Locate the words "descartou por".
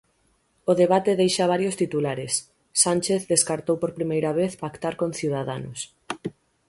3.33-3.91